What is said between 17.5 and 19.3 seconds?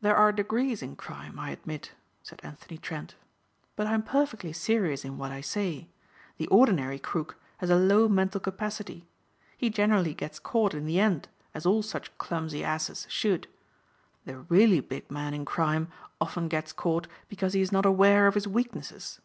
he is not aware of his weaknesses.